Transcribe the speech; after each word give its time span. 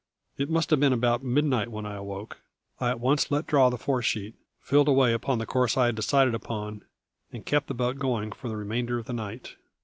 It 0.35 0.49
must 0.49 0.71
have 0.71 0.79
been 0.79 0.93
about 0.93 1.23
midnight 1.23 1.69
when 1.69 1.85
I 1.85 1.93
awoke. 1.93 2.41
I 2.79 2.89
at 2.89 2.99
once 2.99 3.29
let 3.29 3.45
draw 3.45 3.69
the 3.69 3.77
fore 3.77 4.01
sheet, 4.01 4.33
filled 4.59 4.87
away 4.87 5.13
upon 5.13 5.37
the 5.37 5.45
course 5.45 5.77
I 5.77 5.85
had 5.85 5.95
decided 5.95 6.33
upon, 6.33 6.83
and 7.31 7.45
kept 7.45 7.67
the 7.67 7.75
boat 7.75 7.99
going 7.99 8.31
for 8.31 8.49
the 8.49 8.57
remainder 8.57 8.97
of 8.97 9.05
the 9.05 9.13
night. 9.13 9.57